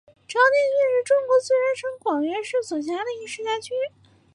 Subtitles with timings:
[0.27, 3.71] 朝天区是中国四川省广元市所辖的一个市辖区。